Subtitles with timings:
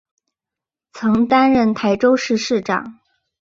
[0.93, 2.97] 曾担任台中市市长。